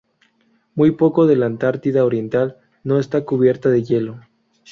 Muy 0.73 0.89
poco 0.89 1.27
de 1.27 1.35
la 1.35 1.45
Antártida 1.45 2.03
Oriental 2.05 2.57
no 2.83 2.97
está 2.97 3.23
cubierta 3.23 3.69
de 3.69 3.83
hielo. 3.83 4.19